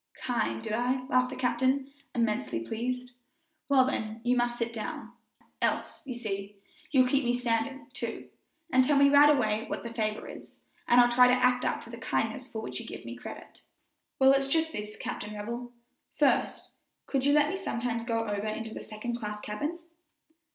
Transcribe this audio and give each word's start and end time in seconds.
"Kind, 0.15 0.63
did 0.63 0.73
I?" 0.73 1.05
laughed 1.09 1.29
the 1.29 1.35
captain, 1.35 1.93
immensely 2.15 2.59
pleased. 2.65 3.11
"Well, 3.69 3.85
then, 3.85 4.19
you 4.23 4.35
must 4.35 4.57
sit 4.57 4.73
down, 4.73 5.11
else, 5.61 6.01
you 6.07 6.15
see, 6.15 6.55
you'll 6.89 7.07
keep 7.07 7.23
me 7.23 7.35
standing; 7.35 7.85
too, 7.93 8.27
and 8.73 8.83
tell 8.83 8.97
me 8.97 9.09
right 9.11 9.29
away 9.29 9.65
what 9.67 9.83
the 9.83 9.93
favor 9.93 10.27
is, 10.27 10.63
and 10.87 10.99
I'll 10.99 11.11
try 11.11 11.27
to 11.27 11.33
act 11.35 11.65
up 11.65 11.81
to 11.81 11.91
the 11.91 11.97
kindness 11.99 12.47
for 12.47 12.63
which 12.63 12.79
you 12.79 12.87
give 12.87 13.05
me 13.05 13.15
credit." 13.15 13.61
"Well, 14.17 14.31
it's 14.31 14.47
just 14.47 14.71
this, 14.71 14.95
Captain 14.97 15.35
Revell: 15.35 15.71
first, 16.15 16.69
could 17.05 17.23
you 17.23 17.33
let 17.33 17.49
me 17.49 17.55
sometimes 17.55 18.03
go 18.03 18.23
over 18.25 18.47
into 18.47 18.73
the 18.73 18.81
second 18.81 19.19
class 19.19 19.39
cabin?" 19.39 19.77